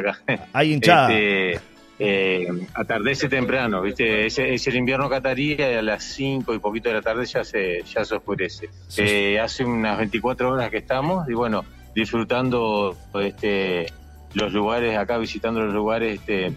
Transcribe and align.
acá. 0.00 0.18
Hay 0.52 0.72
hinchada. 0.72 1.12
Este, 1.12 1.60
eh, 2.02 2.48
atardece 2.74 3.28
temprano, 3.28 3.82
¿viste? 3.82 4.24
Es, 4.26 4.38
es 4.38 4.66
el 4.66 4.76
invierno 4.76 5.08
catarí 5.10 5.54
y 5.58 5.62
a 5.62 5.82
las 5.82 6.02
5 6.04 6.54
y 6.54 6.58
poquito 6.58 6.88
de 6.88 6.94
la 6.96 7.02
tarde 7.02 7.26
ya 7.26 7.44
se, 7.44 7.82
ya 7.82 8.04
se 8.04 8.14
oscurece. 8.14 8.70
Sí. 8.88 9.02
Eh, 9.04 9.40
hace 9.40 9.64
unas 9.64 9.98
24 9.98 10.50
horas 10.50 10.70
que 10.70 10.78
estamos 10.78 11.28
y 11.28 11.34
bueno, 11.34 11.62
disfrutando 11.94 12.96
este, 13.20 13.86
los 14.34 14.52
lugares 14.52 14.96
acá, 14.96 15.18
visitando 15.18 15.60
los 15.60 15.74
lugares 15.74 16.18
este, 16.20 16.52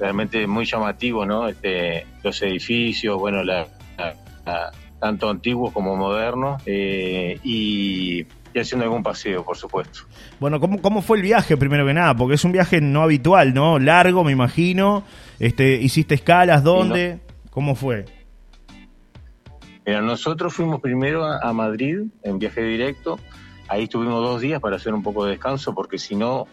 realmente 0.00 0.46
muy 0.48 0.64
llamativos, 0.64 1.26
¿no? 1.26 1.48
Este, 1.48 2.04
los 2.24 2.42
edificios, 2.42 3.18
bueno, 3.18 3.42
la, 3.44 3.66
la- 3.96 4.14
la- 4.44 4.72
tanto 5.00 5.30
antiguos 5.30 5.72
como 5.72 5.94
modernos 5.96 6.60
eh, 6.66 7.38
y, 7.44 8.24
y 8.58 8.60
haciendo 8.60 8.84
algún 8.84 9.02
paseo, 9.02 9.44
por 9.44 9.56
supuesto. 9.56 10.00
Bueno, 10.40 10.60
¿cómo, 10.60 10.82
¿cómo 10.82 11.02
fue 11.02 11.16
el 11.16 11.22
viaje 11.22 11.56
primero 11.56 11.86
que 11.86 11.94
nada? 11.94 12.14
Porque 12.14 12.34
es 12.34 12.44
un 12.44 12.52
viaje 12.52 12.80
no 12.80 13.02
habitual, 13.02 13.54
¿no? 13.54 13.78
Largo, 13.78 14.24
me 14.24 14.32
imagino. 14.32 15.04
Este, 15.38 15.74
¿Hiciste 15.80 16.14
escalas? 16.14 16.62
¿Dónde? 16.62 17.20
¿Cómo 17.50 17.74
fue? 17.74 18.04
Mira, 19.86 20.02
nosotros 20.02 20.52
fuimos 20.52 20.80
primero 20.80 21.24
a, 21.24 21.38
a 21.40 21.52
Madrid 21.52 22.00
en 22.22 22.38
viaje 22.38 22.62
directo. 22.62 23.18
Ahí 23.68 23.84
estuvimos 23.84 24.22
dos 24.22 24.40
días 24.40 24.60
para 24.60 24.76
hacer 24.76 24.92
un 24.92 25.02
poco 25.02 25.24
de 25.24 25.32
descanso, 25.32 25.74
porque 25.74 25.98
si 25.98 26.14
no, 26.14 26.46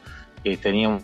eh, 0.43 0.57
teníamos 0.57 1.03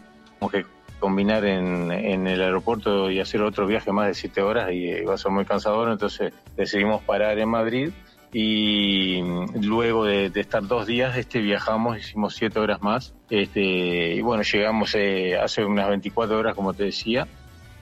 que 0.51 0.65
combinar 0.99 1.43
en, 1.45 1.91
en 1.91 2.27
el 2.27 2.41
aeropuerto 2.41 3.09
y 3.09 3.19
hacer 3.19 3.41
otro 3.41 3.65
viaje 3.65 3.91
más 3.91 4.07
de 4.07 4.13
siete 4.13 4.41
horas 4.41 4.71
y 4.71 4.89
eh, 4.89 5.01
iba 5.01 5.15
a 5.15 5.17
ser 5.17 5.31
muy 5.31 5.45
cansador. 5.45 5.91
Entonces 5.91 6.33
decidimos 6.55 7.01
parar 7.01 7.39
en 7.39 7.49
Madrid 7.49 7.89
y 8.33 9.21
mm, 9.21 9.63
luego 9.65 10.05
de, 10.05 10.31
estar 10.35 10.65
dos 10.65 10.87
días 10.87 11.17
este 11.17 11.39
viajamos, 11.39 11.97
hicimos 11.97 12.35
siete 12.35 12.59
horas 12.59 12.81
más. 12.81 13.13
Este, 13.29 14.15
y 14.15 14.21
bueno, 14.21 14.43
llegamos 14.43 14.95
eh, 14.95 15.37
hace 15.37 15.65
unas 15.65 15.89
24 15.89 16.37
horas, 16.37 16.55
como 16.55 16.73
te 16.73 16.85
decía. 16.85 17.27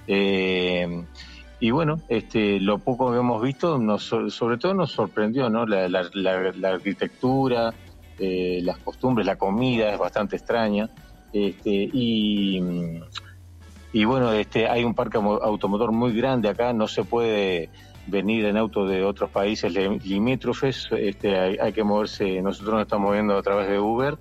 Eh, 0.07 1.05
y 1.59 1.71
bueno, 1.71 2.01
este, 2.07 2.59
lo 2.59 2.79
poco 2.79 3.11
que 3.11 3.19
hemos 3.19 3.41
visto, 3.41 3.77
nos, 3.77 4.03
so- 4.03 4.29
sobre 4.29 4.57
todo 4.57 4.73
nos 4.73 4.91
sorprendió, 4.91 5.49
¿no? 5.49 5.65
La, 5.65 5.89
arquitectura, 6.69 7.73
eh, 8.17 8.59
las 8.63 8.77
costumbres, 8.79 9.27
la 9.27 9.35
comida 9.35 9.91
es 9.91 9.99
bastante 9.99 10.37
extraña. 10.37 10.89
Este, 11.31 11.89
y, 11.93 12.59
mm, 12.61 13.01
y 13.93 14.05
bueno, 14.05 14.31
este, 14.31 14.67
hay 14.67 14.83
un 14.83 14.95
parque 14.95 15.17
automotor 15.17 15.91
muy 15.91 16.13
grande 16.13 16.49
acá, 16.49 16.73
no 16.73 16.87
se 16.87 17.03
puede 17.03 17.69
venir 18.09 18.45
en 18.45 18.57
auto 18.57 18.85
de 18.87 19.03
otros 19.03 19.29
países 19.29 19.73
li- 19.73 19.99
limítrofes, 19.99 20.87
este, 20.91 21.37
hay, 21.39 21.57
hay 21.61 21.71
que 21.73 21.83
moverse, 21.83 22.41
nosotros 22.41 22.73
nos 22.75 22.81
estamos 22.83 23.07
moviendo 23.09 23.37
a 23.37 23.41
través 23.43 23.69
de 23.69 23.79
Uber, 23.79 24.17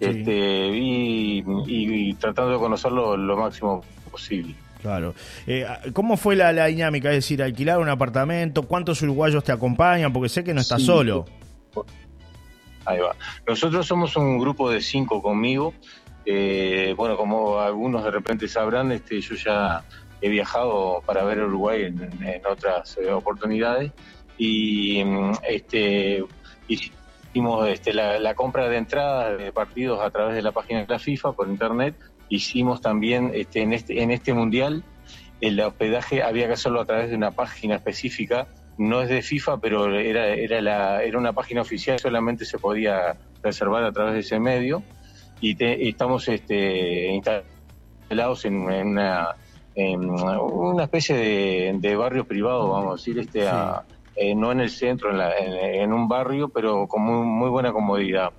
Sí. 0.00 0.08
este, 0.08 0.68
y, 0.76 1.38
y- 1.38 2.08
y 2.10 2.14
tratando 2.14 2.52
de 2.52 2.58
conocerlo 2.58 3.16
lo 3.16 3.36
máximo 3.36 3.84
posible. 4.10 4.54
Claro. 4.80 5.14
Eh, 5.46 5.64
¿Cómo 5.92 6.16
fue 6.16 6.34
la, 6.34 6.52
la 6.52 6.66
dinámica? 6.66 7.08
Es 7.10 7.16
decir, 7.16 7.40
alquilar 7.42 7.78
un 7.78 7.88
apartamento, 7.88 8.64
¿cuántos 8.64 9.00
uruguayos 9.02 9.44
te 9.44 9.52
acompañan? 9.52 10.12
Porque 10.12 10.28
sé 10.28 10.42
que 10.42 10.52
no 10.52 10.60
estás 10.60 10.80
Sí. 10.80 10.86
solo. 10.86 11.24
Ahí 12.84 12.98
va. 12.98 13.14
Nosotros 13.46 13.86
somos 13.86 14.16
un 14.16 14.38
grupo 14.38 14.68
de 14.70 14.80
cinco 14.80 15.22
conmigo. 15.22 15.72
Eh, 16.26 16.94
bueno, 16.96 17.16
como 17.16 17.60
algunos 17.60 18.02
de 18.04 18.10
repente 18.10 18.48
sabrán, 18.48 18.90
este, 18.90 19.20
yo 19.20 19.36
ya 19.36 19.84
he 20.22 20.28
viajado 20.28 21.02
para 21.04 21.24
ver 21.24 21.40
Uruguay 21.42 21.82
en, 21.82 22.02
en 22.24 22.46
otras 22.46 22.96
eh, 22.96 23.10
oportunidades 23.12 23.92
y 24.38 25.04
mm, 25.04 25.32
este, 25.48 26.24
hicimos 26.68 27.68
este, 27.68 27.92
la, 27.92 28.18
la 28.18 28.34
compra 28.34 28.68
de 28.68 28.76
entradas 28.78 29.38
de 29.38 29.52
partidos 29.52 30.00
a 30.00 30.10
través 30.10 30.34
de 30.34 30.42
la 30.42 30.52
página 30.52 30.80
de 30.80 30.86
la 30.88 30.98
FIFA 30.98 31.32
por 31.32 31.48
internet. 31.48 31.96
Hicimos 32.28 32.80
también 32.80 33.30
este, 33.34 33.60
en, 33.62 33.72
este, 33.72 34.02
en 34.02 34.10
este 34.10 34.32
mundial 34.32 34.84
el 35.40 35.60
hospedaje 35.60 36.22
había 36.22 36.46
que 36.46 36.52
hacerlo 36.54 36.80
a 36.80 36.84
través 36.86 37.10
de 37.10 37.16
una 37.16 37.32
página 37.32 37.74
específica 37.76 38.46
no 38.78 39.02
es 39.02 39.10
de 39.10 39.20
FIFA, 39.20 39.58
pero 39.58 39.94
era, 39.98 40.28
era, 40.28 40.60
la, 40.62 41.02
era 41.02 41.18
una 41.18 41.34
página 41.34 41.60
oficial, 41.60 41.98
solamente 41.98 42.46
se 42.46 42.58
podía 42.58 43.16
reservar 43.42 43.84
a 43.84 43.92
través 43.92 44.14
de 44.14 44.20
ese 44.20 44.40
medio. 44.40 44.82
Y 45.40 45.54
te- 45.56 45.88
estamos 45.88 46.26
este, 46.28 47.08
instalados 47.08 48.44
en, 48.46 48.70
en 48.72 48.88
una, 48.88 49.28
en 49.74 50.08
una 50.10 50.84
especie 50.84 51.16
de, 51.16 51.74
de 51.78 51.96
barrio 51.96 52.26
privado, 52.26 52.68
vamos 52.70 52.90
a 52.90 52.92
decir, 52.96 53.18
este, 53.18 53.46
a- 53.48 53.86
eh, 54.14 54.34
no 54.34 54.52
en 54.52 54.60
el 54.60 54.68
centro, 54.70 55.10
en, 55.10 55.18
la- 55.18 55.36
en- 55.38 55.80
en 55.80 55.92
un 55.92 56.06
barrio, 56.08 56.50
pero 56.50 56.86
con 56.86 57.02
muy, 57.02 57.26
muy 57.26 57.48
buena 57.48 57.72
comodidad. 57.72 58.30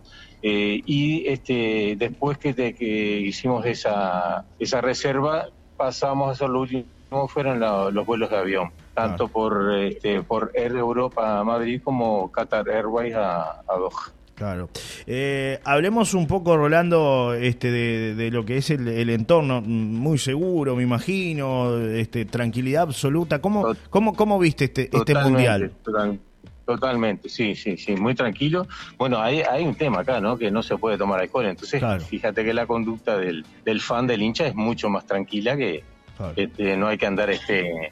Eh, 0.42 0.82
y 0.86 1.28
este, 1.28 1.96
después 1.98 2.38
que, 2.38 2.54
te- 2.54 2.76
que 2.76 2.86
hicimos 2.86 3.66
esa, 3.66 4.46
esa 4.60 4.82
reserva, 4.82 5.48
pasamos 5.76 6.28
a 6.30 6.32
hacer 6.34 6.50
lo 6.50 6.62
último, 6.62 6.86
fueron 7.28 7.60
la- 7.60 7.90
los 7.90 8.06
vuelos 8.06 8.30
de 8.30 8.38
avión, 8.38 8.72
tanto 8.94 9.30
por, 9.30 9.74
este, 9.80 10.22
por 10.24 10.52
Air 10.54 10.74
Europa 10.76 11.40
a 11.40 11.44
Madrid 11.44 11.82
como 11.84 12.32
Qatar 12.32 12.70
Airways 12.70 13.16
a, 13.16 13.42
a 13.68 13.76
Doha. 13.78 14.14
Claro. 14.36 14.70
Eh, 15.06 15.60
hablemos 15.64 16.14
un 16.14 16.26
poco, 16.28 16.58
Rolando, 16.58 17.34
este, 17.34 17.70
de, 17.72 18.16
de 18.16 18.32
lo 18.32 18.44
que 18.46 18.58
es 18.58 18.70
el, 18.72 18.88
el 18.88 19.10
entorno, 19.12 19.62
muy 19.62 20.18
seguro, 20.18 20.76
me 20.76 20.84
imagino, 20.84 21.78
este, 21.80 22.26
tranquilidad 22.26 22.84
absoluta. 22.84 23.40
¿Cómo, 23.40 23.76
cómo, 23.90 24.16
cómo 24.16 24.40
viste 24.40 24.66
este, 24.66 24.90
este 24.92 25.16
mundial? 25.16 25.72
total- 25.84 26.20
Totalmente, 26.66 27.28
sí, 27.28 27.56
sí, 27.56 27.76
sí, 27.76 27.94
muy 27.98 28.16
tranquilo. 28.16 28.66
Bueno, 28.98 29.20
hay, 29.22 29.42
hay 29.42 29.66
un 29.66 29.76
tema 29.76 30.00
acá, 30.00 30.22
¿no? 30.22 30.38
Que 30.38 30.50
no 30.50 30.64
se 30.64 30.78
puede 30.78 30.98
tomar 30.98 31.20
alcohol. 31.20 31.46
Entonces, 31.46 31.80
Claro. 31.82 32.02
fíjate 32.02 32.46
que 32.46 32.54
la 32.54 32.66
conducta 32.66 33.18
del, 33.18 33.46
del 33.66 33.82
fan 33.82 34.08
del 34.08 34.22
hincha 34.22 34.48
es 34.48 34.56
mucho 34.56 34.90
más 34.90 35.06
tranquila 35.06 35.58
que 35.58 35.84
Claro. 36.16 36.32
este, 36.38 36.78
no 36.78 36.88
hay 36.88 36.98
que 36.98 37.06
andar 37.06 37.30
este 37.32 37.92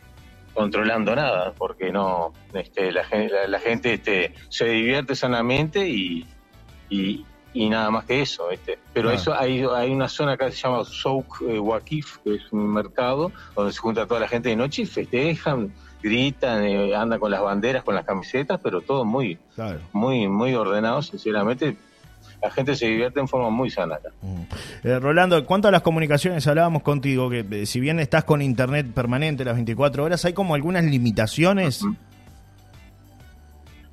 controlando 0.53 1.15
nada, 1.15 1.53
porque 1.57 1.91
no, 1.91 2.33
este, 2.53 2.91
la, 2.91 3.03
gen- 3.03 3.31
la, 3.31 3.47
la 3.47 3.59
gente 3.59 3.93
este, 3.93 4.33
se 4.49 4.65
divierte 4.65 5.15
sanamente 5.15 5.87
y, 5.87 6.25
y, 6.89 7.25
y 7.53 7.69
nada 7.69 7.89
más 7.91 8.05
que 8.05 8.21
eso. 8.21 8.51
Este. 8.51 8.77
Pero 8.93 9.09
Claro. 9.09 9.21
eso 9.21 9.33
hay, 9.33 9.63
hay 9.75 9.91
una 9.91 10.07
zona 10.09 10.33
acá 10.33 10.47
que 10.47 10.51
se 10.53 10.61
llama 10.67 10.83
Souk 10.83 11.41
eh, 11.47 11.59
Wakif, 11.59 12.17
que 12.23 12.35
es 12.35 12.51
un 12.51 12.71
mercado 12.73 13.31
donde 13.55 13.71
se 13.73 13.79
junta 13.79 14.05
toda 14.07 14.19
la 14.19 14.27
gente 14.27 14.49
de 14.49 14.55
noche 14.55 14.81
y 14.81 14.85
festejan, 14.85 15.73
gritan, 16.01 16.63
eh, 16.65 16.95
andan 16.95 17.19
con 17.19 17.31
las 17.31 17.41
banderas, 17.41 17.83
con 17.83 17.95
las 17.95 18.05
camisetas, 18.05 18.59
pero 18.63 18.81
todo 18.81 19.05
muy, 19.05 19.37
Claro. 19.55 19.79
muy, 19.93 20.27
muy 20.27 20.53
ordenado, 20.55 21.01
sinceramente. 21.01 21.77
La 22.41 22.49
gente 22.51 22.75
se 22.75 22.87
divierte 22.87 23.19
en 23.19 23.27
forma 23.27 23.49
muy 23.49 23.69
sana 23.69 23.95
acá. 23.95 24.09
Mm. 24.21 24.87
Eh, 24.87 24.99
Rolando, 24.99 25.37
en 25.37 25.45
cuanto 25.45 25.67
a 25.67 25.71
las 25.71 25.81
comunicaciones, 25.81 26.45
hablábamos 26.47 26.81
contigo 26.81 27.29
que 27.29 27.45
eh, 27.49 27.65
si 27.65 27.79
bien 27.79 27.99
estás 27.99 28.23
con 28.23 28.41
internet 28.41 28.87
permanente 28.93 29.45
las 29.45 29.55
24 29.55 30.03
horas, 30.03 30.25
hay 30.25 30.33
como 30.33 30.55
algunas 30.55 30.83
limitaciones. 30.83 31.83
Ujú. 31.83 31.95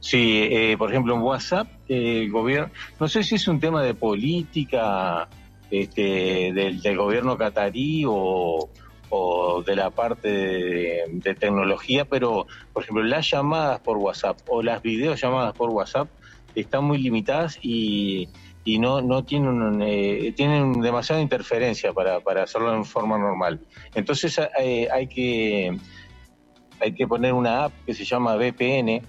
Sí, 0.01 0.49
eh, 0.51 0.77
por 0.79 0.91
ejemplo, 0.91 1.15
en 1.15 1.23
WhatsApp, 1.23 1.69
el 1.89 2.31
gobierno, 2.31 2.71
no 3.01 3.09
sé 3.09 3.23
si 3.25 3.35
es 3.35 3.49
un 3.49 3.59
tema 3.59 3.83
de 3.83 3.95
política 3.95 5.29
este, 5.71 6.53
del, 6.53 6.81
del 6.81 6.97
gobierno 6.97 7.37
catarí 7.37 8.05
o, 8.07 8.71
o 9.11 9.63
de 9.63 9.77
la 9.77 9.91
parte 9.91 10.29
de, 10.29 11.03
de 11.09 11.35
tecnología, 11.35 12.05
pero, 12.05 12.47
por 12.73 12.85
ejemplo, 12.85 13.03
las 13.03 13.29
llamadas 13.31 13.81
por 13.81 13.97
WhatsApp 13.97 14.39
o 14.47 14.63
las 14.63 14.83
videollamadas 14.83 15.55
por 15.55 15.71
WhatsApp 15.71 16.09
están 16.61 16.85
muy 16.85 16.99
limitadas 16.99 17.59
y, 17.63 18.29
y 18.65 18.79
no, 18.79 19.01
no 19.01 19.25
tienen, 19.25 19.81
eh, 19.83 20.33
tienen 20.37 20.81
demasiada 20.81 21.21
interferencia 21.21 21.93
para, 21.93 22.21
para 22.21 22.43
hacerlo 22.43 22.75
en 22.75 22.85
forma 22.85 23.19
normal. 23.19 23.61
Entonces 23.95 24.41
eh, 24.59 24.89
hay 24.93 25.07
que 25.07 25.77
hay 26.81 26.93
que 26.93 27.07
poner 27.07 27.33
una 27.33 27.65
app 27.65 27.73
que 27.87 27.95
se 27.95 28.05
llama 28.05 28.37
VPN 28.37 29.03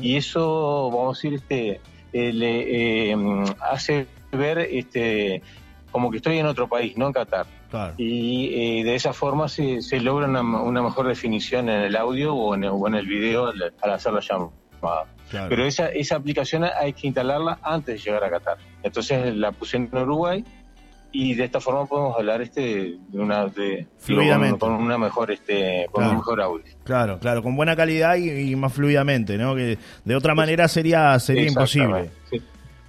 y 0.00 0.16
eso, 0.16 0.90
vamos 0.90 1.18
a 1.18 1.28
decir, 1.28 1.34
este, 1.34 1.80
eh, 2.12 2.32
le, 2.32 3.10
eh, 3.10 3.16
hace 3.60 4.06
ver 4.32 4.58
este, 4.58 5.42
como 5.90 6.10
que 6.10 6.18
estoy 6.18 6.38
en 6.38 6.46
otro 6.46 6.68
país, 6.68 6.96
no 6.96 7.06
en 7.06 7.12
Qatar. 7.12 7.46
Claro. 7.70 7.94
Y 7.98 8.54
eh, 8.54 8.84
de 8.84 8.94
esa 8.94 9.12
forma 9.12 9.48
se, 9.48 9.82
se 9.82 10.00
logra 10.00 10.26
una, 10.26 10.40
una 10.40 10.82
mejor 10.82 11.08
definición 11.08 11.68
en 11.68 11.82
el 11.82 11.96
audio 11.96 12.34
o 12.34 12.54
en 12.54 12.64
el, 12.64 12.70
o 12.72 12.86
en 12.86 12.94
el 12.94 13.06
video 13.06 13.46
al, 13.48 13.74
al 13.82 13.90
hacer 13.90 14.12
la 14.12 14.20
llamada. 14.20 14.50
Claro. 15.30 15.48
Pero 15.48 15.64
esa, 15.64 15.88
esa 15.88 16.16
aplicación 16.16 16.64
hay 16.64 16.92
que 16.92 17.06
instalarla 17.06 17.58
antes 17.62 17.94
de 17.96 18.00
llegar 18.10 18.24
a 18.24 18.30
Qatar. 18.30 18.56
Entonces 18.82 19.34
la 19.36 19.52
puse 19.52 19.76
en 19.76 19.88
Uruguay 19.92 20.44
y 21.12 21.34
de 21.34 21.44
esta 21.44 21.60
forma 21.60 21.86
podemos 21.86 22.16
hablar 22.16 22.42
este 22.42 22.96
de 23.08 23.18
una 23.18 23.46
de 23.46 23.86
Fluidamente. 23.98 24.58
con, 24.58 24.76
con 24.76 24.84
una 24.84 24.98
mejor 24.98 25.30
este 25.30 25.86
con 25.90 26.02
Claro. 26.02 26.10
un 26.10 26.16
mejor 26.18 26.40
audio. 26.42 26.64
Claro, 26.84 27.18
claro, 27.18 27.42
con 27.42 27.56
buena 27.56 27.74
calidad 27.76 28.16
y, 28.16 28.30
y 28.52 28.56
más 28.56 28.72
fluidamente, 28.72 29.38
¿no? 29.38 29.54
Que 29.54 29.78
de 30.04 30.14
otra 30.16 30.34
manera 30.34 30.68
sería 30.68 31.18
sería 31.18 31.48
imposible. 31.48 32.10
Sí. 32.30 32.42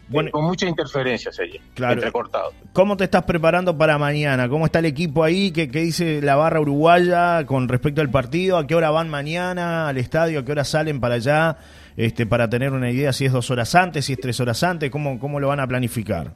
Bueno, 0.09 0.31
con 0.31 0.45
mucha 0.45 0.65
interferencia 0.67 1.31
sería, 1.31 1.59
Claro. 1.73 1.95
entrecortado. 1.95 2.53
¿Cómo 2.71 2.95
te 2.95 3.03
estás 3.03 3.23
preparando 3.23 3.77
para 3.77 3.97
mañana? 3.97 4.47
¿Cómo 4.47 4.65
está 4.65 4.79
el 4.79 4.85
equipo 4.85 5.23
ahí? 5.23 5.51
¿Qué, 5.51 5.69
qué 5.69 5.79
dice 5.81 6.21
la 6.21 6.35
barra 6.37 6.61
uruguaya 6.61 7.45
con 7.45 7.67
respecto 7.67 7.99
al 8.01 8.09
partido? 8.09 8.57
¿A 8.57 8.65
qué 8.67 8.75
hora 8.75 8.89
van 8.89 9.09
mañana 9.09 9.89
al 9.89 9.97
estadio? 9.97 10.39
¿A 10.39 10.45
qué 10.45 10.51
hora 10.53 10.63
salen 10.63 10.99
para 11.01 11.15
allá? 11.15 11.57
Este, 11.97 12.25
para 12.25 12.49
tener 12.49 12.71
una 12.71 12.89
idea 12.89 13.11
si 13.11 13.25
es 13.25 13.33
dos 13.33 13.49
horas 13.51 13.73
antes, 13.75 14.05
si 14.05 14.13
es 14.13 14.19
tres 14.19 14.39
horas 14.39 14.63
antes, 14.63 14.89
¿cómo, 14.91 15.19
cómo 15.19 15.39
lo 15.39 15.47
van 15.49 15.59
a 15.59 15.67
planificar? 15.67 16.33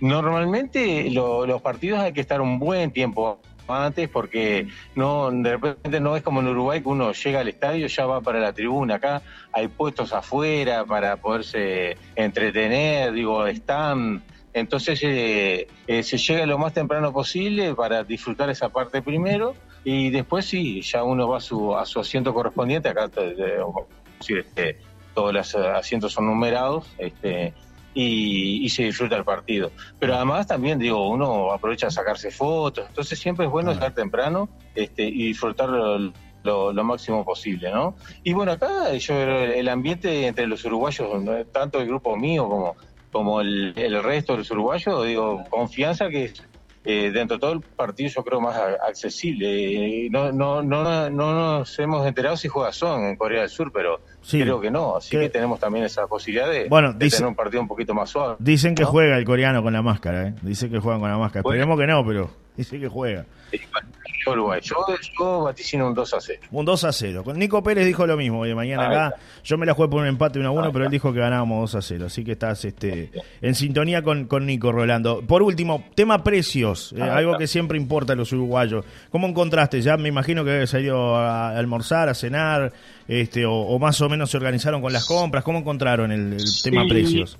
normalmente 0.00 1.10
los 1.10 1.60
partidos 1.60 1.98
hay 1.98 2.12
que 2.12 2.20
estar 2.20 2.40
un 2.40 2.58
buen 2.60 2.92
tiempo 2.92 3.40
antes 3.68 4.08
porque 4.08 4.68
no 4.94 5.30
de 5.30 5.56
repente 5.56 6.00
no 6.00 6.16
es 6.16 6.22
como 6.22 6.40
en 6.40 6.48
Uruguay 6.48 6.80
que 6.80 6.88
uno 6.88 7.12
llega 7.12 7.40
al 7.40 7.48
estadio 7.48 7.86
ya 7.86 8.06
va 8.06 8.20
para 8.20 8.40
la 8.40 8.52
tribuna 8.52 8.96
acá 8.96 9.22
hay 9.52 9.68
puestos 9.68 10.12
afuera 10.12 10.84
para 10.84 11.16
poderse 11.16 11.96
entretener 12.16 13.12
digo 13.12 13.46
están. 13.46 14.22
Entonces 14.54 15.00
eh, 15.02 15.68
eh, 15.86 16.02
se 16.02 16.16
llega 16.16 16.46
lo 16.46 16.58
más 16.58 16.72
temprano 16.72 17.12
posible 17.12 17.74
para 17.74 18.02
disfrutar 18.02 18.50
esa 18.50 18.70
parte 18.70 19.02
primero 19.02 19.54
y 19.84 20.10
después 20.10 20.46
sí 20.46 20.80
ya 20.82 21.04
uno 21.04 21.28
va 21.28 21.38
a 21.38 21.40
su 21.40 21.76
a 21.76 21.86
su 21.86 22.00
asiento 22.00 22.34
correspondiente 22.34 22.88
acá 22.88 23.08
este, 24.28 24.78
todos 25.14 25.32
los 25.32 25.54
asientos 25.54 26.12
son 26.12 26.26
numerados 26.26 26.86
este 26.98 27.54
y, 27.94 28.68
se 28.68 28.84
disfruta 28.84 29.16
el 29.16 29.24
partido. 29.24 29.70
Pero 29.98 30.14
además 30.14 30.46
también, 30.46 30.78
digo, 30.78 31.08
uno 31.08 31.52
aprovecha 31.52 31.88
a 31.88 31.90
sacarse 31.90 32.30
fotos, 32.30 32.86
entonces 32.88 33.18
siempre 33.18 33.46
es 33.46 33.52
bueno 33.52 33.72
estar 33.72 33.92
temprano 33.94 34.48
este, 34.74 35.04
y 35.04 35.28
disfrutar 35.28 35.68
lo, 35.68 36.12
máximo 36.84 37.24
posible, 37.24 37.70
¿no? 37.70 37.94
Y 38.22 38.32
bueno, 38.32 38.52
acá 38.52 38.94
yo 38.94 39.14
el 39.14 39.68
ambiente 39.68 40.26
entre 40.26 40.46
los 40.46 40.64
uruguayos, 40.64 41.08
tanto 41.52 41.80
el 41.80 41.86
grupo 41.86 42.16
mío 42.16 42.48
como, 42.48 42.76
como 43.12 43.40
el, 43.40 43.74
el 43.76 44.02
resto 44.02 44.32
de 44.32 44.38
los 44.38 44.50
uruguayos, 44.50 45.06
digo, 45.06 45.44
confianza 45.50 46.08
que 46.08 46.32
eh, 46.90 47.10
dentro 47.10 47.36
de 47.36 47.40
todo 47.42 47.52
el 47.52 47.60
partido 47.60 48.08
yo 48.08 48.24
creo 48.24 48.40
más 48.40 48.56
accesible. 48.56 50.06
Eh, 50.06 50.08
no, 50.10 50.32
no, 50.32 50.62
no, 50.62 51.10
no 51.10 51.34
nos 51.34 51.78
hemos 51.78 52.06
enterado 52.06 52.34
si 52.38 52.48
juega 52.48 52.72
Son 52.72 53.04
en 53.04 53.16
Corea 53.16 53.42
del 53.42 53.50
Sur, 53.50 53.70
pero 53.70 54.00
creo 54.26 54.58
que 54.58 54.70
no. 54.70 54.96
Así 54.96 55.10
que, 55.18 55.28
tenemos 55.28 55.60
también 55.60 55.84
esa 55.84 56.06
posibilidad 56.06 56.48
de, 56.48 56.70
tener 56.70 57.26
un 57.26 57.34
partido 57.34 57.60
un 57.60 57.68
poquito 57.68 57.92
más 57.92 58.08
suave. 58.08 58.36
Dicen 58.38 58.74
que 58.74 58.84
juega 58.84 59.18
el 59.18 59.26
coreano 59.26 59.62
con 59.62 59.74
la 59.74 59.82
máscara, 59.82 60.28
¿eh? 60.28 60.34
Dicen 60.40 60.70
que 60.70 60.78
juegan 60.78 61.00
con 61.00 61.10
la 61.10 61.18
máscara. 61.18 61.40
Esperemos 61.40 61.78
que 61.78 61.86
no, 61.86 62.06
pero 62.06 62.30
dicen 62.58 62.80
que 62.80 62.88
juega. 62.88 63.24
Uruguay. 64.26 64.60
Yo, 64.62 64.76
yo 65.18 65.42
vaticino 65.42 65.88
un 65.88 65.94
2 65.94 66.14
a 66.14 66.20
0. 66.20 66.40
Un 66.50 66.64
2 66.64 66.84
a 66.84 66.92
0. 66.92 67.24
Con 67.24 67.38
Nico 67.38 67.62
Pérez 67.62 67.86
dijo 67.86 68.06
lo 68.06 68.16
mismo 68.16 68.44
de 68.44 68.54
mañana 68.54 68.88
acá. 68.88 69.14
Yo 69.44 69.56
me 69.56 69.66
la 69.66 69.74
jugué 69.74 69.88
por 69.88 70.02
un 70.02 70.06
empate 70.06 70.38
1 70.38 70.48
a 70.48 70.50
1, 70.50 70.72
pero 70.72 70.84
él 70.84 70.90
dijo 70.90 71.12
que 71.12 71.20
ganábamos 71.20 71.72
2 71.72 71.74
a 71.76 71.82
0. 71.82 72.06
Así 72.06 72.24
que 72.24 72.32
estás 72.32 72.64
este, 72.64 73.10
en 73.40 73.54
sintonía 73.54 74.02
con, 74.02 74.26
con 74.26 74.46
Nico, 74.46 74.72
Rolando. 74.72 75.22
Por 75.22 75.42
último, 75.42 75.84
tema 75.94 76.22
precios. 76.22 76.92
Eh, 76.96 77.02
algo 77.02 77.36
que 77.38 77.46
siempre 77.46 77.78
importa 77.78 78.12
a 78.12 78.16
los 78.16 78.32
uruguayos. 78.32 78.84
¿Cómo 79.10 79.26
encontraste? 79.26 79.80
Ya 79.80 79.96
me 79.96 80.08
imagino 80.08 80.44
que 80.44 80.66
salió 80.66 81.16
a 81.16 81.56
almorzar, 81.56 82.08
a 82.08 82.14
cenar, 82.14 82.72
este, 83.06 83.44
o, 83.46 83.78
más 83.78 84.00
o 84.00 84.08
menos 84.08 84.30
se 84.30 84.36
organizaron 84.36 84.82
con 84.82 84.92
las 84.92 85.06
compras. 85.06 85.44
¿Cómo 85.44 85.58
encontraron 85.58 86.12
el, 86.12 86.36
tema 86.62 86.84
precios? 86.88 87.38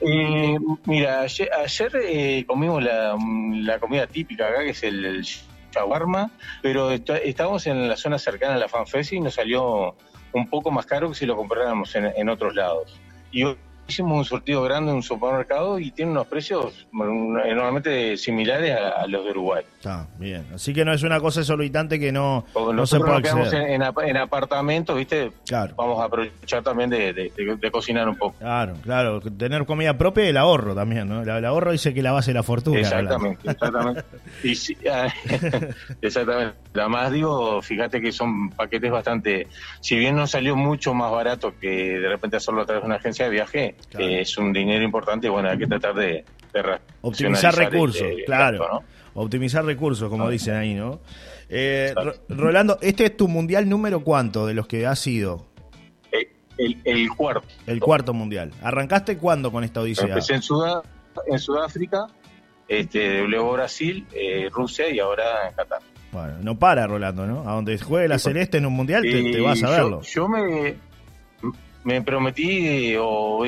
Eh, 0.00 0.58
mira, 0.84 1.22
ayer, 1.22 1.90
eh, 2.04 2.44
comimos 2.46 2.82
la, 2.82 3.16
la, 3.62 3.78
comida 3.80 4.06
típica 4.06 4.46
acá, 4.48 4.62
que 4.62 4.70
es 4.70 4.82
el 4.82 5.22
shawarma, 5.72 6.30
pero 6.62 6.90
estábamos 6.92 7.66
en 7.66 7.88
la 7.88 7.96
zona 7.96 8.18
cercana 8.18 8.54
a 8.54 8.58
la 8.58 8.68
FanFest 8.68 9.12
y 9.12 9.20
nos 9.20 9.34
salió 9.34 9.96
un 10.32 10.48
poco 10.48 10.70
más 10.70 10.86
caro 10.86 11.08
que 11.08 11.14
si 11.14 11.26
lo 11.26 11.36
compráramos 11.36 11.94
en, 11.96 12.06
en 12.06 12.28
otros 12.28 12.54
lados. 12.54 12.98
Y 13.32 13.44
hicimos 13.88 14.18
un 14.18 14.24
sortido 14.24 14.62
grande 14.62 14.90
en 14.90 14.96
un 14.96 15.02
supermercado 15.02 15.78
y 15.78 15.90
tiene 15.90 16.12
unos 16.12 16.26
precios 16.26 16.86
enormemente 16.92 18.16
similares 18.16 18.76
a, 18.76 19.06
los 19.06 19.24
de 19.24 19.30
Uruguay. 19.30 19.64
Está 19.76 20.06
bien. 20.18 20.46
Así 20.54 20.74
que 20.74 20.84
no 20.84 20.92
es 20.92 21.02
una 21.02 21.20
cosa 21.20 21.40
exorbitante 21.40 21.98
que 21.98 22.12
no, 22.12 22.44
no 22.54 22.86
se 22.86 23.00
puede 23.00 23.22
quedamos 23.22 23.52
en, 23.52 23.82
en, 23.82 24.16
apartamentos, 24.16 24.96
¿viste? 24.96 25.32
Claro. 25.46 25.74
Vamos 25.76 26.00
a 26.00 26.04
aprovechar 26.04 26.62
también 26.62 26.90
de, 26.90 27.32
cocinar 27.72 28.08
un 28.08 28.16
poco. 28.16 28.36
Claro, 28.38 28.74
claro. 28.82 29.20
Tener 29.20 29.64
comida 29.64 29.96
propia 29.96 30.26
y 30.26 30.28
el 30.28 30.36
ahorro 30.36 30.74
también, 30.74 31.08
¿no? 31.08 31.22
El, 31.22 31.44
ahorro 31.44 31.72
dice 31.72 31.94
que 31.94 32.02
la 32.02 32.12
base 32.12 32.30
de 32.30 32.34
la 32.34 32.42
fortuna. 32.42 32.80
Exactamente, 32.80 33.50
exactamente. 33.50 34.04
Ah, 34.90 35.08
exactamente. 36.02 36.56
Además, 36.74 37.12
digo, 37.12 37.60
fíjate 37.62 38.00
que 38.00 38.12
son 38.12 38.50
paquetes 38.50 38.90
bastante. 38.90 39.48
Si 39.80 39.96
bien 39.96 40.16
no 40.16 40.26
salió 40.26 40.56
mucho 40.56 40.94
más 40.94 41.10
barato 41.10 41.54
que 41.58 41.98
de 41.98 42.08
repente 42.08 42.36
hacerlo 42.36 42.62
a 42.62 42.66
través 42.66 42.82
de 42.82 42.86
una 42.86 42.96
agencia 42.96 43.24
de 43.24 43.30
viaje, 43.30 43.74
es 43.98 44.36
un 44.38 44.52
dinero 44.52 44.84
importante 44.84 45.26
y 45.26 45.30
bueno, 45.30 45.48
hay 45.48 45.58
que 45.58 45.66
tratar 45.66 45.94
de, 45.94 46.24
optimizar 47.00 47.54
recursos, 47.54 48.06
claro. 48.26 48.82
Optimizar 49.14 49.64
recursos, 49.64 50.08
como 50.08 50.28
dicen 50.30 50.54
ahí, 50.54 50.74
¿no? 50.74 51.00
Eh, 51.48 51.94
Rolando, 52.28 52.78
¿este 52.82 53.06
es 53.06 53.16
tu 53.16 53.26
mundial 53.26 53.68
número 53.68 54.04
cuánto 54.04 54.46
de 54.46 54.54
los 54.54 54.66
que 54.66 54.86
has 54.86 54.98
sido? 54.98 55.46
Eh, 56.12 56.28
el, 56.84 57.08
cuarto. 57.10 57.48
El 57.66 57.80
cuarto 57.80 58.12
mundial. 58.12 58.52
¿Arrancaste 58.62 59.16
cuándo 59.16 59.50
con 59.50 59.64
esta 59.64 59.80
odisea? 59.80 60.08
Empecé 60.08 60.34
en, 60.34 60.42
en 61.26 61.38
Sudáfrica, 61.38 62.06
este, 62.68 63.26
luego 63.26 63.54
Brasil, 63.54 64.06
eh, 64.12 64.48
Rusia 64.52 64.88
y 64.90 65.00
ahora 65.00 65.48
en 65.48 65.54
Qatar. 65.54 65.80
Bueno, 66.12 66.34
no 66.40 66.58
para 66.58 66.86
Rolando, 66.86 67.26
¿no? 67.26 67.48
A 67.48 67.54
donde 67.54 67.78
juegue 67.78 68.08
la 68.08 68.18
Celeste 68.18 68.58
en 68.58 68.66
un 68.66 68.72
mundial 68.72 69.02
te, 69.02 69.40
vas 69.40 69.62
a 69.62 69.70
verlo. 69.70 70.02
yo 70.02 70.28
me, 70.28 70.76
me 71.88 72.02
prometí 72.02 72.94
o, 73.00 73.46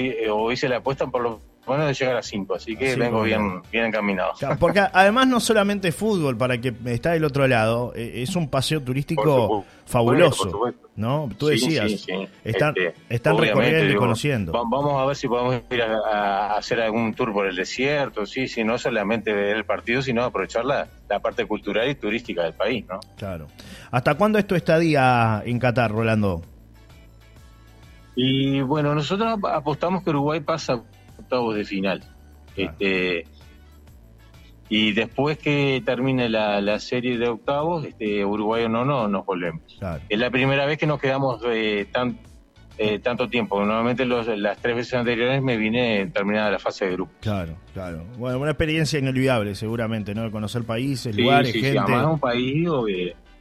hice 0.51 0.67
la 0.67 0.79
apuesta 0.79 1.07
por 1.07 1.23
lo 1.23 1.41
menos 1.69 1.89
de 1.89 1.95
llegar 1.95 2.17
a 2.17 2.23
5, 2.23 2.55
así 2.55 2.75
que 2.75 2.97
vengo 2.97 3.23
bien, 3.23 3.61
bien 3.71 3.85
encaminado. 3.85 4.33
porque 4.59 4.81
además 4.93 5.29
no 5.29 5.41
solamente 5.41 5.93
fútbol, 5.93 6.39
para 6.39 6.55
el 6.55 6.61
que 6.63 6.75
está 6.87 7.13
del 7.13 7.25
otro 7.25 7.47
lado, 7.47 7.93
e, 7.95 8.23
es 8.23 8.35
un 8.35 8.49
paseo 8.49 8.81
turístico 8.81 9.67
fabuloso, 9.85 10.75
¿no? 10.97 11.29
Tú 11.37 11.49
decías, 11.49 12.07
están, 12.43 12.75
este, 12.77 12.95
están 13.11 13.37
recorriendo 13.37 13.93
y 13.93 13.97
conociendo. 13.97 14.53
Vamos 14.53 14.95
a 15.01 15.05
ver 15.05 15.17
si 15.17 15.29
podemos 15.29 15.61
ir 15.71 15.83
a, 15.83 16.57
hacer 16.57 16.81
algún 16.81 17.13
tour 17.13 17.35
por 17.35 17.47
el 17.47 17.55
desierto, 17.55 18.25
sí, 18.25 18.49
sí, 18.49 18.65
no 18.65 18.79
solamente 18.79 19.35
ver 19.35 19.55
el 19.55 19.65
partido, 19.67 20.01
sino 20.01 20.25
aprovechar 20.25 20.65
la, 20.65 20.89
la 21.11 21.19
parte 21.21 21.45
cultural 21.45 21.91
y 21.91 21.95
turística 21.95 22.43
del 22.43 22.55
país, 22.55 22.87
¿no? 22.89 23.01
Claro. 23.19 23.49
¿Hasta 23.91 24.15
cuándo 24.15 24.39
es 24.39 24.47
tu 24.47 24.55
estadía 24.55 25.43
en 25.45 25.59
Qatar, 25.59 25.93
Rolando? 25.93 26.43
Y 28.15 28.61
bueno, 28.61 28.95
nosotros 28.95 29.39
apostamos 29.51 30.03
que 30.03 30.11
Uruguay 30.11 30.41
pasa 30.41 30.83
octavos 31.19 31.55
de 31.55 31.65
final. 31.65 32.03
Este, 32.57 33.25
y 34.69 34.93
después 34.93 35.39
que 35.39 35.83
termine 35.85 36.29
la, 36.29 36.79
serie 36.79 37.19
de 37.19 37.29
octavos, 37.29 37.85
este, 37.85 38.25
Uruguay 38.25 38.65
o 38.65 38.69
no, 38.69 38.85
no 38.85 39.09
nos 39.09 39.27
volvemos. 39.27 39.63
Es 40.09 40.19
la 40.19 40.31
primera 40.31 40.67
vez 40.67 40.79
que 40.79 40.87
nos 40.87 41.01
quedamos 41.01 41.43
eh, 41.47 41.87
tan, 41.91 42.19
eh, 42.79 42.99
tanto 43.01 43.29
tiempo. 43.29 43.59
Normalmente 43.65 44.07
las 44.07 44.59
tres 44.59 44.77
veces 44.77 44.95
anteriores 44.95 45.43
me 45.43 45.57
vine 45.57 46.07
terminada 46.07 46.51
la 46.51 46.59
fase 46.59 46.87
de 46.87 46.93
grupo. 46.93 47.13
Claro, 47.21 47.57
claro. 47.75 48.05
Bueno, 48.17 48.39
una 48.39 48.53
experiencia 48.53 48.99
inolvidable 48.99 49.55
seguramente, 49.55 50.15
¿no? 50.15 50.31
Conocer 50.31 50.65
países, 50.65 51.17
lugares, 51.17 51.53
sí, 51.53 51.61
gente. 51.61 51.73
Sí, 51.73 51.79
además 51.79 52.07
un 52.13 52.21
país 52.21 52.69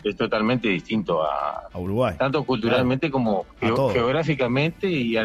es 0.03 0.15
totalmente 0.15 0.67
distinto 0.69 1.23
a, 1.23 1.69
Uruguay. 1.73 2.15
Tanto 2.17 2.43
culturalmente 2.43 3.11
como 3.11 3.45
geográficamente 3.59 4.89
y, 4.89 5.17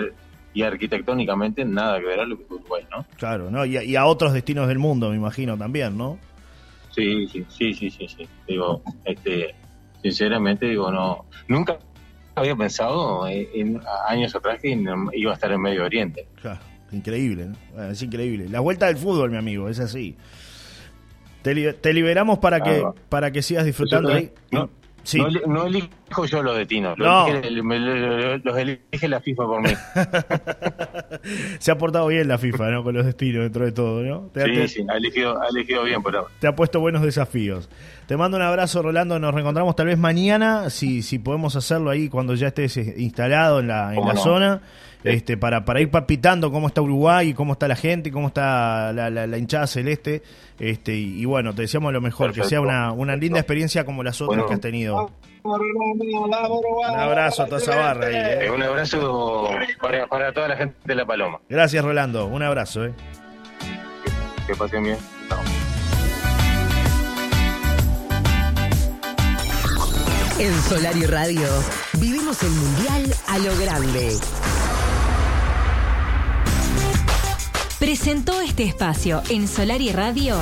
y 0.52 0.62
arquitectónicamente 0.62 1.64
nada 1.64 1.98
que 2.00 2.06
ver 2.06 2.20
a 2.20 2.24
lo 2.24 2.36
que 2.36 2.44
es 2.44 2.50
Uruguay, 2.50 2.84
¿no? 2.90 3.04
Claro, 3.16 3.50
¿no? 3.50 3.64
Y 3.64 3.96
a, 3.96 4.06
otros 4.06 4.32
destinos 4.32 4.68
del 4.68 4.78
mundo, 4.78 5.10
me 5.10 5.16
imagino, 5.16 5.56
también, 5.56 5.96
¿no? 5.96 6.18
Sí, 6.94 7.26
sí, 7.28 7.44
sí, 7.48 7.74
sí, 7.74 7.90
sí, 7.90 8.08
sí. 8.08 8.28
Digo, 8.46 8.82
este, 9.04 9.54
sinceramente, 10.00 10.66
digo, 10.66 10.90
no, 10.92 11.24
nunca 11.48 11.78
había 12.36 12.54
pensado 12.54 13.26
en, 13.26 13.80
años 14.06 14.34
atrás 14.34 14.60
que 14.60 14.78
iba 15.12 15.30
a 15.30 15.34
estar 15.34 15.50
en 15.50 15.60
Medio 15.60 15.84
Oriente. 15.84 16.26
Claro, 16.40 16.60
increíble, 16.92 17.46
¿no? 17.46 17.84
Es 17.84 18.02
increíble. 18.02 18.48
La 18.48 18.60
vuelta 18.60 18.86
del 18.86 18.96
fútbol, 18.96 19.30
mi 19.30 19.36
amigo, 19.36 19.68
es 19.68 19.80
así. 19.80 20.16
Te, 21.44 21.92
liberamos 21.92 22.38
para 22.38 22.62
que 22.62 22.82
para 23.10 23.30
que 23.30 23.42
sigas 23.42 23.66
disfrutando 23.66 24.10
ahí. 24.10 24.32
No, 24.50 24.70
no, 25.46 25.68
elijo 26.14 26.24
yo 26.26 26.42
los 26.42 26.56
destinos, 26.56 26.98
los, 26.98 28.58
elige, 28.58 29.08
la 29.08 29.20
FIFA 29.20 29.46
por 29.46 29.62
mí. 29.62 29.70
Se 31.58 31.70
ha 31.70 31.78
portado 31.78 32.06
bien 32.06 32.28
la 32.28 32.38
FIFA, 32.38 32.70
¿no? 32.70 32.84
Con 32.84 32.94
los 32.94 33.04
destinos 33.04 33.42
dentro 33.42 33.64
de 33.64 33.72
todo, 33.72 34.02
¿no? 34.02 34.30
sí, 34.34 34.68
sí, 34.68 34.86
ha 34.88 34.96
elegido, 34.96 35.40
ha 35.40 35.48
elegido 35.48 35.84
bien 35.84 36.02
por 36.02 36.16
ahora. 36.16 36.28
Te 36.38 36.46
ha 36.46 36.54
puesto 36.54 36.80
buenos 36.80 37.02
desafíos. 37.02 37.68
Te 38.06 38.16
mando 38.16 38.36
un 38.36 38.42
abrazo, 38.42 38.82
Rolando. 38.82 39.18
Nos 39.18 39.34
reencontramos 39.34 39.74
tal 39.76 39.86
vez 39.86 39.98
mañana, 39.98 40.70
si, 40.70 41.02
si 41.02 41.18
podemos 41.18 41.56
hacerlo 41.56 41.90
ahí 41.90 42.08
cuando 42.08 42.34
ya 42.34 42.48
estés 42.48 42.76
eh, 42.76 42.94
instalado 42.98 43.60
en 43.60 43.68
la, 43.68 43.94
en 43.94 44.06
la 44.06 44.16
zona 44.16 44.60
este, 45.04 45.36
para, 45.36 45.66
para 45.66 45.82
ir 45.82 45.90
palpitando 45.90 46.50
cómo 46.50 46.66
está 46.66 46.80
Uruguay, 46.80 47.34
cómo 47.34 47.52
está 47.52 47.68
la 47.68 47.76
gente, 47.76 48.10
cómo 48.10 48.28
está 48.28 48.92
la, 48.92 49.10
la, 49.10 49.38
hinchada 49.38 49.66
celeste. 49.66 50.22
Este, 50.58 50.96
y, 50.96 51.24
bueno, 51.26 51.54
te 51.54 51.62
deseamos 51.62 51.92
lo 51.92 52.00
mejor, 52.00 52.32
que 52.32 52.42
sea 52.44 52.60
una, 52.60 52.90
una 52.92 53.14
linda 53.14 53.38
experiencia 53.38 53.84
como 53.84 54.02
las 54.02 54.20
otras 54.22 54.44
que 54.46 54.54
has 54.54 54.60
tenido. 54.60 55.10
Un 55.44 56.98
abrazo 56.98 57.42
a 57.42 57.46
toda 57.46 57.60
esa 57.60 57.76
barra 57.76 58.06
ahí. 58.06 58.46
¿eh? 58.46 58.50
Un 58.50 58.62
abrazo 58.62 59.50
para, 59.80 60.06
para, 60.06 60.32
toda 60.32 60.48
la 60.48 60.56
gente 60.56 60.76
de 60.84 60.94
La 60.94 61.04
Paloma. 61.04 61.40
Gracias, 61.48 61.84
Rolando. 61.84 62.26
Un 62.26 62.42
abrazo. 62.42 62.86
¿eh? 62.86 62.94
Que, 64.46 64.54
pasen 64.54 64.84
bien. 64.84 64.98
En 70.38 70.62
Solar 70.62 70.96
y 70.96 71.06
Radio 71.06 71.46
vivimos 72.00 72.42
el 72.42 72.50
Mundial 72.50 73.14
a 73.28 73.38
lo 73.38 73.56
grande. 73.58 74.16
presentó 77.84 78.40
este 78.40 78.64
espacio 78.64 79.22
en 79.28 79.46
Solar 79.46 79.82
y 79.82 79.92
Radio. 79.92 80.36